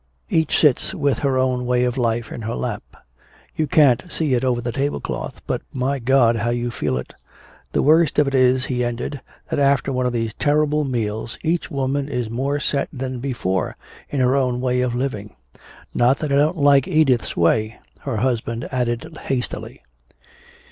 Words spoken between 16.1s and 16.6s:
that I don't